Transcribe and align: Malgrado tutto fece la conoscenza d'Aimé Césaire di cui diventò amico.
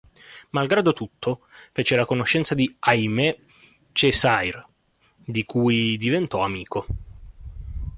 Malgrado 0.49 0.93
tutto 0.93 1.41
fece 1.71 1.95
la 1.95 2.07
conoscenza 2.07 2.55
d'Aimé 2.55 3.37
Césaire 3.93 4.65
di 5.23 5.45
cui 5.45 5.95
diventò 5.95 6.41
amico. 6.41 6.87